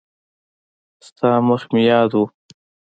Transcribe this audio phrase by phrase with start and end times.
[1.05, 2.23] ستا مخ مې یاد و.